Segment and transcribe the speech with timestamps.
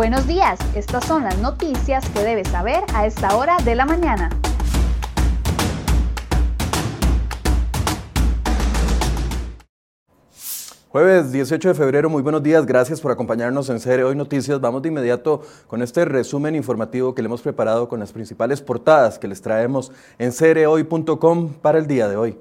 [0.00, 4.30] Buenos días, estas son las noticias que debes saber a esta hora de la mañana.
[10.88, 14.58] Jueves 18 de febrero, muy buenos días, gracias por acompañarnos en Cere Hoy Noticias.
[14.58, 19.18] Vamos de inmediato con este resumen informativo que le hemos preparado con las principales portadas
[19.18, 22.38] que les traemos en cerehoy.com para el día de hoy.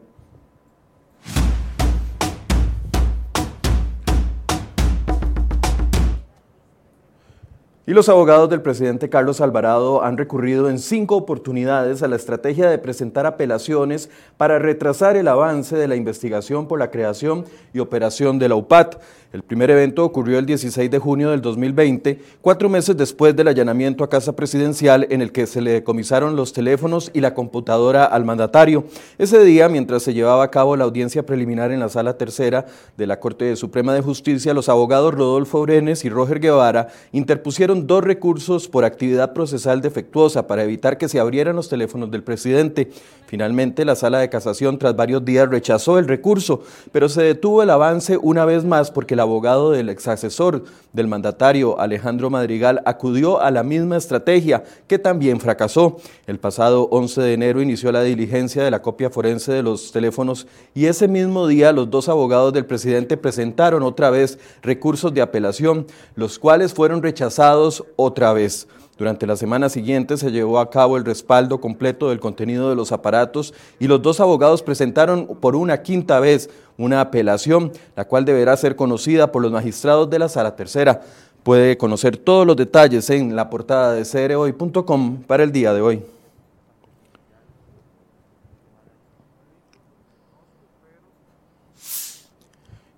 [7.90, 12.70] Y los abogados del presidente Carlos Alvarado han recurrido en cinco oportunidades a la estrategia
[12.70, 18.38] de presentar apelaciones para retrasar el avance de la investigación por la creación y operación
[18.38, 18.98] de la UPAT.
[19.32, 24.04] El primer evento ocurrió el 16 de junio del 2020, cuatro meses después del allanamiento
[24.04, 28.26] a Casa Presidencial en el que se le decomisaron los teléfonos y la computadora al
[28.26, 28.86] mandatario.
[29.20, 32.66] Ese día, mientras se llevaba a cabo la audiencia preliminar en la Sala Tercera
[32.98, 38.04] de la Corte Suprema de Justicia, los abogados Rodolfo Brenes y Roger Guevara interpusieron dos
[38.04, 42.92] recursos por actividad procesal defectuosa para evitar que se abrieran los teléfonos del presidente.
[43.28, 47.70] Finalmente, la Sala de Casación, tras varios días, rechazó el recurso, pero se detuvo el
[47.70, 50.64] avance una vez más porque el abogado del exasesor
[50.94, 55.98] del mandatario Alejandro Madrigal acudió a la misma estrategia que también fracasó.
[56.26, 60.48] El pasado 11 de enero inició la diligencia de la copia forense de los teléfonos
[60.74, 65.86] y ese mismo día los dos abogados del presidente presentaron otra vez recursos de apelación,
[66.16, 68.68] los cuales fueron rechazados otra vez.
[68.98, 72.92] Durante la semana siguiente se llevó a cabo el respaldo completo del contenido de los
[72.92, 78.58] aparatos y los dos abogados presentaron por una quinta vez una apelación, la cual deberá
[78.58, 81.02] ser conocida por los magistrados de la Sala Tercera.
[81.44, 86.04] Puede conocer todos los detalles en la portada de cereoy.com para el día de hoy.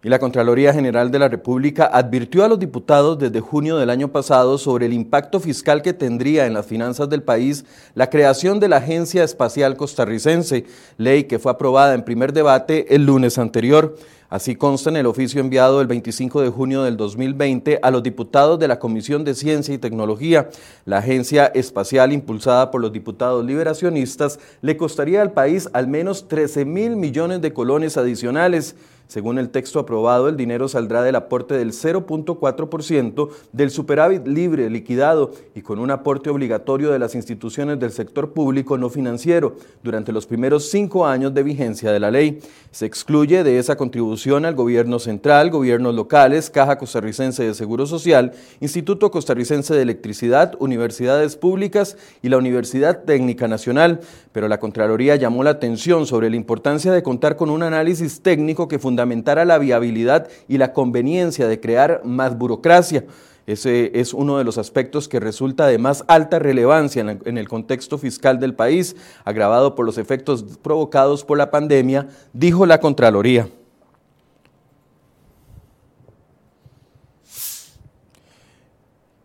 [0.03, 4.07] Y la Contraloría General de la República advirtió a los diputados desde junio del año
[4.07, 8.67] pasado sobre el impacto fiscal que tendría en las finanzas del país la creación de
[8.67, 10.66] la Agencia Espacial Costarricense,
[10.97, 13.95] ley que fue aprobada en primer debate el lunes anterior.
[14.31, 18.57] Así consta en el oficio enviado el 25 de junio del 2020 a los diputados
[18.57, 20.50] de la Comisión de Ciencia y Tecnología.
[20.85, 26.66] La agencia espacial impulsada por los diputados liberacionistas le costaría al país al menos 13
[26.66, 28.75] mil millones de colones adicionales.
[29.11, 35.31] Según el texto aprobado, el dinero saldrá del aporte del 0.4% del superávit libre liquidado
[35.53, 40.25] y con un aporte obligatorio de las instituciones del sector público no financiero durante los
[40.25, 42.39] primeros cinco años de vigencia de la ley.
[42.72, 48.31] Se excluye de esa contribución al gobierno central, gobiernos locales, Caja Costarricense de Seguro Social,
[48.61, 53.99] Instituto Costarricense de Electricidad, universidades públicas y la Universidad Técnica Nacional.
[54.31, 58.69] Pero la Contraloría llamó la atención sobre la importancia de contar con un análisis técnico
[58.69, 63.06] que fundamenta fundamentar la viabilidad y la conveniencia de crear más burocracia.
[63.47, 67.97] Ese es uno de los aspectos que resulta de más alta relevancia en el contexto
[67.97, 68.95] fiscal del país,
[69.25, 73.47] agravado por los efectos provocados por la pandemia, dijo la Contraloría.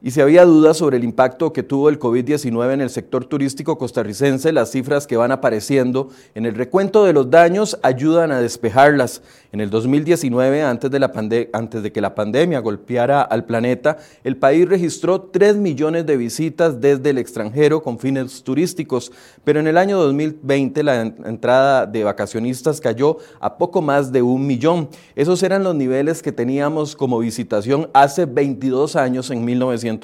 [0.07, 3.77] Y si había dudas sobre el impacto que tuvo el COVID-19 en el sector turístico
[3.77, 9.21] costarricense, las cifras que van apareciendo en el recuento de los daños ayudan a despejarlas.
[9.51, 11.11] En el 2019, antes de, la
[11.53, 16.81] antes de que la pandemia golpeara al planeta, el país registró 3 millones de visitas
[16.81, 19.11] desde el extranjero con fines turísticos,
[19.43, 24.47] pero en el año 2020 la entrada de vacacionistas cayó a poco más de un
[24.47, 24.89] millón.
[25.17, 29.96] Esos eran los niveles que teníamos como visitación hace 22 años en 1900.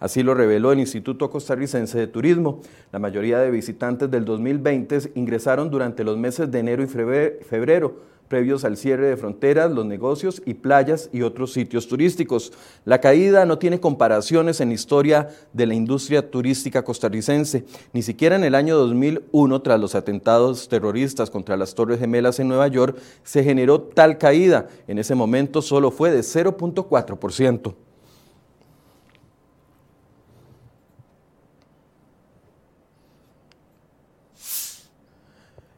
[0.00, 2.60] Así lo reveló el Instituto Costarricense de Turismo.
[2.92, 8.64] La mayoría de visitantes del 2020 ingresaron durante los meses de enero y febrero previos
[8.64, 12.50] al cierre de fronteras, los negocios y playas y otros sitios turísticos.
[12.86, 18.36] La caída no tiene comparaciones en la historia de la industria turística costarricense, ni siquiera
[18.36, 22.96] en el año 2001, tras los atentados terroristas contra las Torres Gemelas en Nueva York,
[23.22, 24.66] se generó tal caída.
[24.88, 27.74] En ese momento solo fue de 0.4%.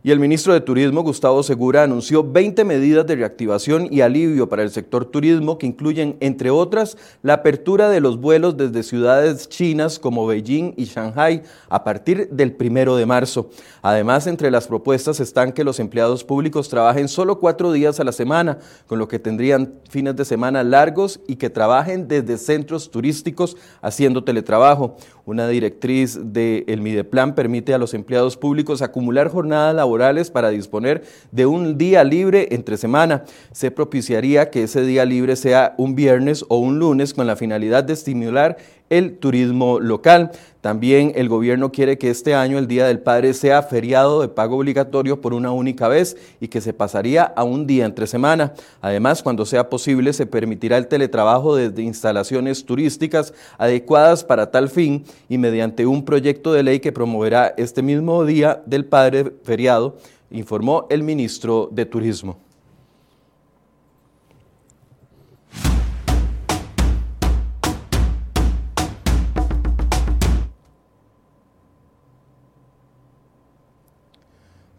[0.06, 4.62] Y el ministro de Turismo, Gustavo Segura, anunció 20 medidas de reactivación y alivio para
[4.62, 9.99] el sector turismo que incluyen, entre otras, la apertura de los vuelos desde ciudades chinas
[9.99, 13.49] como Beijing y Shanghai a partir del primero de marzo.
[13.81, 18.12] Además, entre las propuestas están que los empleados públicos trabajen solo cuatro días a la
[18.12, 23.56] semana, con lo que tendrían fines de semana largos y que trabajen desde centros turísticos
[23.81, 24.99] haciendo teletrabajo.
[25.26, 31.47] Una directriz del Mideplan permite a los empleados públicos acumular jornadas laborales para disponer de
[31.47, 33.25] un día libre entre semana.
[33.50, 37.85] Se propiciaría que ese día libre sea un viernes o un lunes con la finalidad
[37.85, 38.59] de estimular
[38.90, 40.31] el turismo local.
[40.60, 44.56] También el gobierno quiere que este año el Día del Padre sea feriado de pago
[44.56, 48.54] obligatorio por una única vez y que se pasaría a un día entre semana.
[48.81, 55.04] Además, cuando sea posible, se permitirá el teletrabajo desde instalaciones turísticas adecuadas para tal fin
[55.28, 59.96] y mediante un proyecto de ley que promoverá este mismo Día del Padre feriado,
[60.31, 62.38] informó el ministro de Turismo.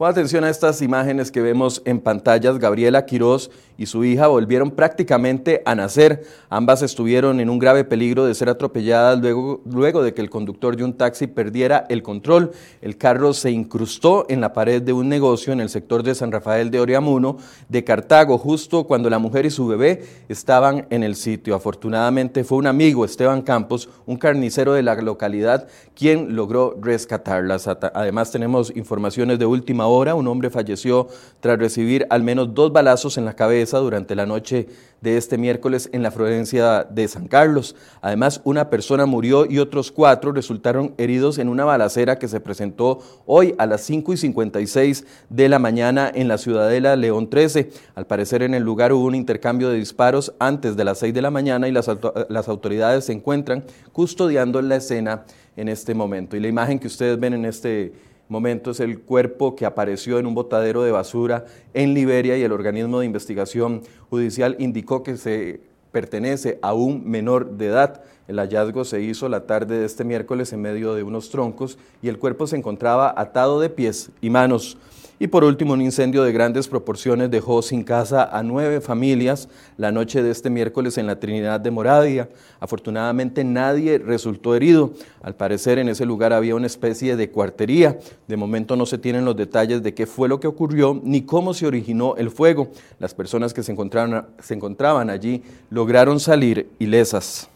[0.05, 2.59] Pon atención a estas imágenes que vemos en pantallas.
[2.59, 6.27] Gabriela Quiroz y su hija volvieron prácticamente a nacer.
[6.47, 10.77] Ambas estuvieron en un grave peligro de ser atropelladas luego, luego de que el conductor
[10.77, 12.51] de un taxi perdiera el control.
[12.83, 16.31] El carro se incrustó en la pared de un negocio en el sector de San
[16.31, 17.37] Rafael de Oriamuno,
[17.67, 21.55] de Cartago, justo cuando la mujer y su bebé estaban en el sitio.
[21.55, 27.67] Afortunadamente fue un amigo, Esteban Campos, un carnicero de la localidad, quien logró rescatarlas.
[27.67, 31.07] Además tenemos informaciones de última hora, un hombre falleció
[31.39, 34.67] tras recibir al menos dos balazos en la cabeza durante la noche
[35.01, 37.75] de este miércoles en la Florencia de San Carlos.
[38.01, 42.99] Además, una persona murió y otros cuatro resultaron heridos en una balacera que se presentó
[43.25, 47.69] hoy a las 5 y 56 de la mañana en la ciudadela León 13.
[47.93, 51.21] Al parecer en el lugar hubo un intercambio de disparos antes de las 6 de
[51.21, 51.89] la mañana y las,
[52.29, 55.23] las autoridades se encuentran custodiando la escena
[55.55, 56.35] en este momento.
[56.35, 57.93] Y la imagen que ustedes ven en este
[58.27, 62.51] momento es el cuerpo que apareció en un botadero de basura en Liberia y el
[62.51, 65.61] organismo de investigación judicial indicó que se
[65.91, 68.01] pertenece a un menor de edad.
[68.27, 72.09] El hallazgo se hizo la tarde de este miércoles en medio de unos troncos y
[72.09, 74.77] el cuerpo se encontraba atado de pies y manos.
[75.25, 79.91] Y por último, un incendio de grandes proporciones dejó sin casa a nueve familias la
[79.91, 82.29] noche de este miércoles en la Trinidad de Moravia.
[82.59, 84.93] Afortunadamente nadie resultó herido.
[85.23, 87.97] Al parecer en ese lugar había una especie de cuartería.
[88.27, 91.55] De momento no se tienen los detalles de qué fue lo que ocurrió ni cómo
[91.55, 92.67] se originó el fuego.
[92.99, 95.41] Las personas que se encontraban, se encontraban allí
[95.71, 97.49] lograron salir ilesas.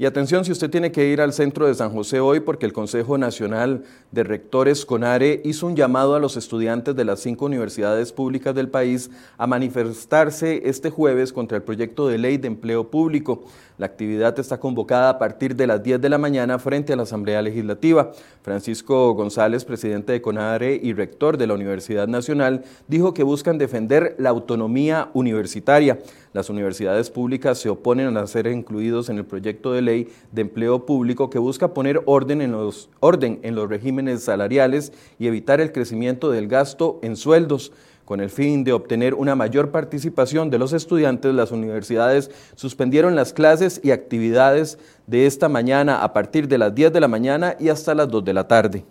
[0.00, 2.72] Y atención si usted tiene que ir al centro de San José hoy porque el
[2.72, 8.10] Consejo Nacional de Rectores CONARE hizo un llamado a los estudiantes de las cinco universidades
[8.10, 13.44] públicas del país a manifestarse este jueves contra el proyecto de ley de empleo público.
[13.76, 17.04] La actividad está convocada a partir de las 10 de la mañana frente a la
[17.04, 18.12] Asamblea Legislativa.
[18.42, 24.16] Francisco González, presidente de CONARE y rector de la Universidad Nacional, dijo que buscan defender
[24.18, 25.98] la autonomía universitaria.
[26.34, 30.86] Las universidades públicas se oponen a ser incluidos en el proyecto de ley de empleo
[30.86, 35.72] público que busca poner orden en los, orden en los regímenes salariales y evitar el
[35.72, 37.72] crecimiento del gasto en sueldos.
[38.04, 43.32] Con el fin de obtener una mayor participación de los estudiantes, las universidades suspendieron las
[43.32, 47.68] clases y actividades de esta mañana a partir de las 10 de la mañana y
[47.68, 48.84] hasta las 2 de la tarde.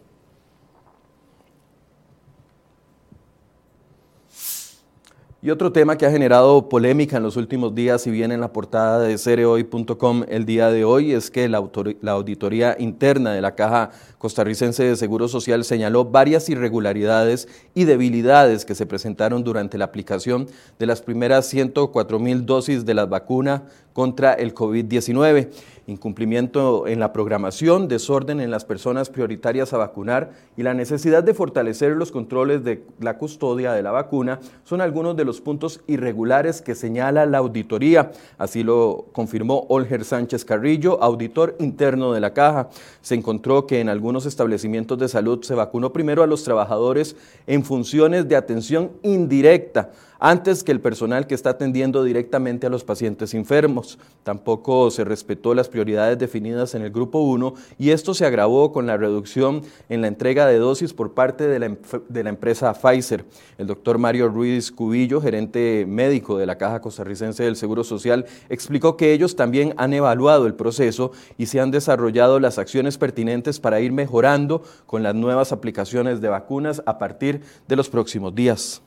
[5.42, 8.52] Y otro tema que ha generado polémica en los últimos días, y viene en la
[8.52, 11.64] portada de cereoy.com el día de hoy, es que la,
[12.02, 18.66] la, auditoría interna de la Caja Costarricense de Seguro Social señaló varias irregularidades y debilidades
[18.66, 20.46] que se presentaron durante la aplicación
[20.78, 23.64] de las primeras 104 mil dosis de la vacuna
[24.00, 25.50] contra el COVID-19
[25.90, 31.34] incumplimiento en la programación, desorden en las personas prioritarias a vacunar y la necesidad de
[31.34, 36.62] fortalecer los controles de la custodia de la vacuna son algunos de los puntos irregulares
[36.62, 38.12] que señala la auditoría.
[38.38, 42.70] Así lo confirmó Olger Sánchez Carrillo, auditor interno de la caja.
[43.02, 47.16] Se encontró que en algunos establecimientos de salud se vacunó primero a los trabajadores
[47.48, 52.84] en funciones de atención indirecta antes que el personal que está atendiendo directamente a los
[52.84, 53.89] pacientes enfermos.
[54.24, 58.86] Tampoco se respetó las prioridades definidas en el grupo 1 y esto se agravó con
[58.86, 61.76] la reducción en la entrega de dosis por parte de la,
[62.10, 63.26] de la empresa Pfizer.
[63.58, 68.98] El doctor Mario Ruiz Cubillo, gerente médico de la Caja Costarricense del Seguro Social, explicó
[68.98, 73.80] que ellos también han evaluado el proceso y se han desarrollado las acciones pertinentes para
[73.80, 78.84] ir mejorando con las nuevas aplicaciones de vacunas a partir de los próximos días.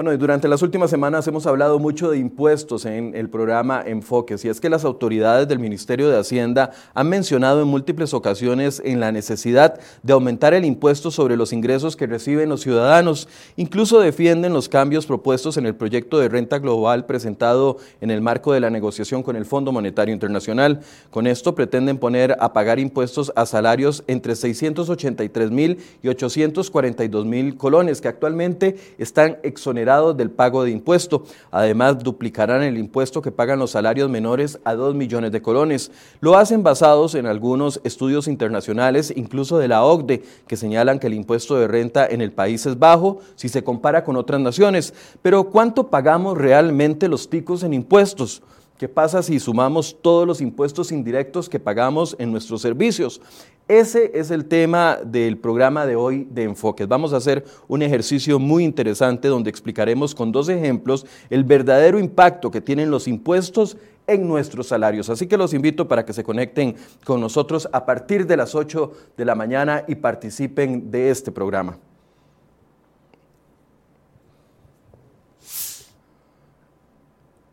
[0.00, 4.42] Bueno, y durante las últimas semanas hemos hablado mucho de impuestos en el programa Enfoques,
[4.46, 8.98] y es que las autoridades del Ministerio de Hacienda han mencionado en múltiples ocasiones en
[8.98, 13.28] la necesidad de aumentar el impuesto sobre los ingresos que reciben los ciudadanos.
[13.56, 18.54] Incluso defienden los cambios propuestos en el proyecto de renta global presentado en el marco
[18.54, 20.80] de la negociación con el Fondo Monetario Internacional.
[21.10, 27.58] Con esto pretenden poner a pagar impuestos a salarios entre 683 mil y 842 mil
[27.58, 31.24] colones, que actualmente están exonerados del pago de impuesto.
[31.50, 35.90] Además, duplicarán el impuesto que pagan los salarios menores a 2 millones de colones.
[36.20, 41.14] Lo hacen basados en algunos estudios internacionales, incluso de la OCDE, que señalan que el
[41.14, 44.94] impuesto de renta en el país es bajo si se compara con otras naciones.
[45.22, 48.42] Pero ¿cuánto pagamos realmente los ticos en impuestos?
[48.80, 53.20] ¿Qué pasa si sumamos todos los impuestos indirectos que pagamos en nuestros servicios?
[53.68, 56.88] Ese es el tema del programa de hoy de Enfoques.
[56.88, 62.50] Vamos a hacer un ejercicio muy interesante donde explicaremos con dos ejemplos el verdadero impacto
[62.50, 65.10] que tienen los impuestos en nuestros salarios.
[65.10, 68.92] Así que los invito para que se conecten con nosotros a partir de las 8
[69.14, 71.76] de la mañana y participen de este programa.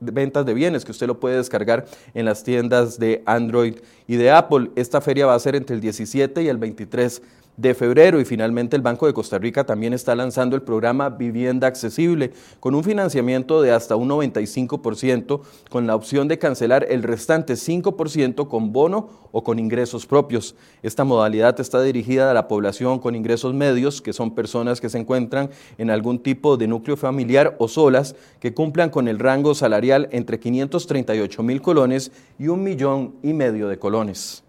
[0.00, 3.76] ventas de bienes que usted lo puede descargar en las tiendas de Android
[4.06, 4.70] y de Apple.
[4.76, 7.22] Esta feria va a ser entre el 17 y el 23
[7.60, 11.66] de febrero y finalmente el Banco de Costa Rica también está lanzando el programa Vivienda
[11.66, 17.54] Accesible con un financiamiento de hasta un 95% con la opción de cancelar el restante
[17.54, 20.54] 5% con bono o con ingresos propios.
[20.82, 24.98] Esta modalidad está dirigida a la población con ingresos medios, que son personas que se
[24.98, 30.08] encuentran en algún tipo de núcleo familiar o solas que cumplan con el rango salarial
[30.12, 34.44] entre 538 mil colones y un millón y medio de colones.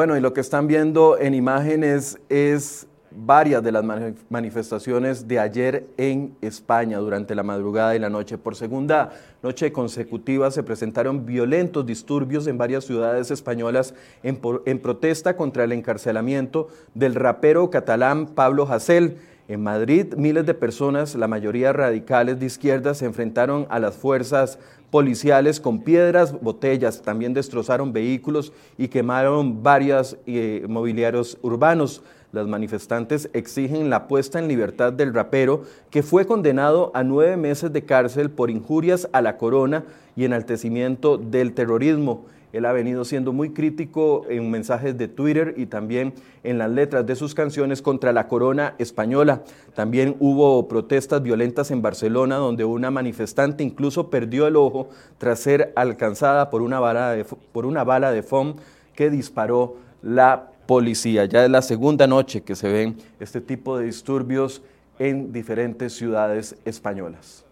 [0.00, 3.84] Bueno, y lo que están viendo en imágenes es varias de las
[4.30, 8.38] manifestaciones de ayer en España durante la madrugada y la noche.
[8.38, 9.10] Por segunda
[9.42, 13.92] noche consecutiva se presentaron violentos disturbios en varias ciudades españolas
[14.22, 14.38] en,
[14.78, 19.18] protesta contra el encarcelamiento del rapero catalán Pablo Hasél.
[19.50, 24.60] En Madrid, miles de personas, la mayoría radicales de izquierda, se enfrentaron a las fuerzas
[24.92, 32.04] policiales con piedras, botellas, también destrozaron vehículos y quemaron varios eh, mobiliarios urbanos.
[32.30, 37.72] Los manifestantes exigen la puesta en libertad del rapero, que fue condenado a nueve meses
[37.72, 39.82] de cárcel por injurias a la corona
[40.14, 42.24] y enaltecimiento del terrorismo.
[42.52, 47.06] Él ha venido siendo muy crítico en mensajes de Twitter y también en las letras
[47.06, 49.42] de sus canciones contra la corona española.
[49.74, 54.88] También hubo protestas violentas en Barcelona donde una manifestante incluso perdió el ojo
[55.18, 58.56] tras ser alcanzada por una bala de, por una bala de foam
[58.94, 61.24] que disparó la policía.
[61.24, 64.62] Ya es la segunda noche que se ven este tipo de disturbios
[64.98, 67.44] en diferentes ciudades españolas.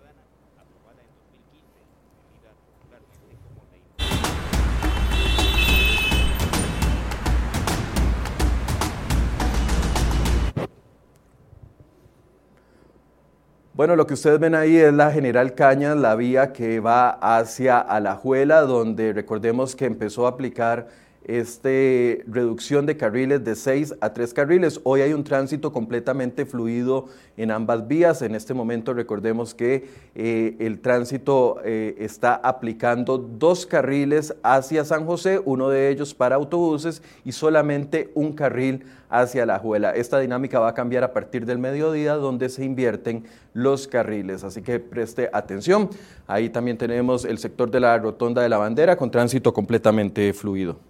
[13.79, 17.79] Bueno, lo que ustedes ven ahí es la General Cañas, la vía que va hacia
[17.79, 20.89] Alajuela, donde recordemos que empezó a aplicar
[21.29, 24.81] este, reducción de carriles de 6 a 3 carriles.
[24.83, 27.05] Hoy hay un tránsito completamente fluido
[27.37, 28.23] en ambas vías.
[28.23, 35.05] En este momento recordemos que eh, el tránsito eh, está aplicando dos carriles hacia San
[35.05, 39.91] José, uno de ellos para autobuses y solamente un carril hacia la Juela.
[39.91, 44.63] Esta dinámica va a cambiar a partir del mediodía donde se invierten los carriles, así
[44.63, 45.91] que preste atención.
[46.27, 50.88] Ahí también tenemos el sector de la rotonda de la bandera con tránsito completamente fluido.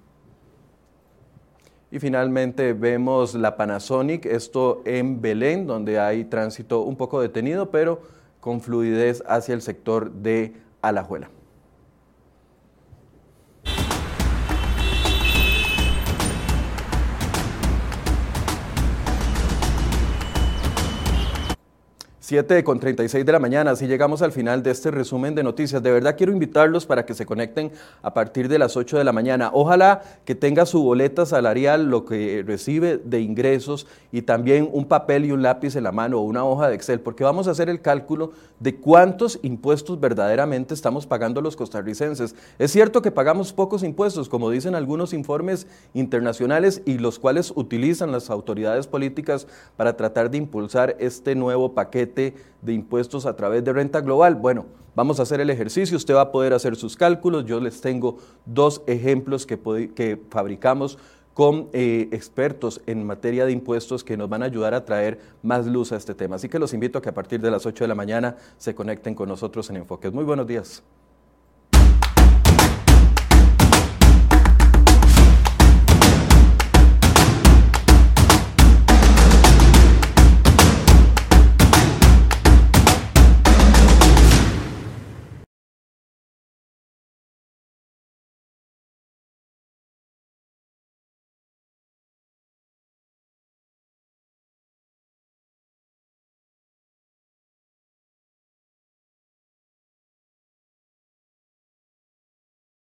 [1.90, 8.02] Y finalmente vemos la Panasonic, esto en Belén, donde hay tránsito un poco detenido, pero
[8.40, 10.52] con fluidez hacia el sector de
[10.82, 11.30] Alajuela.
[22.28, 25.82] 7 con 36 de la mañana, así llegamos al final de este resumen de noticias.
[25.82, 29.12] De verdad quiero invitarlos para que se conecten a partir de las 8 de la
[29.12, 29.48] mañana.
[29.54, 35.24] Ojalá que tenga su boleta salarial, lo que recibe de ingresos y también un papel
[35.24, 37.70] y un lápiz en la mano o una hoja de Excel, porque vamos a hacer
[37.70, 42.34] el cálculo de cuántos impuestos verdaderamente estamos pagando los costarricenses.
[42.58, 48.12] Es cierto que pagamos pocos impuestos, como dicen algunos informes internacionales y los cuales utilizan
[48.12, 49.46] las autoridades políticas
[49.78, 51.74] para tratar de impulsar este nuevo
[52.18, 54.34] de impuestos a través de renta global.
[54.34, 57.46] Bueno, vamos a hacer el ejercicio, usted va a poder hacer sus cálculos.
[57.46, 59.58] Yo les tengo dos ejemplos que,
[59.94, 60.98] que fabricamos
[61.38, 65.66] con eh, expertos en materia de impuestos que nos van a ayudar a traer más
[65.66, 66.34] luz a este tema.
[66.34, 68.74] Así que los invito a que a partir de las 8 de la mañana se
[68.74, 70.12] conecten con nosotros en Enfoques.
[70.12, 70.82] Muy buenos días.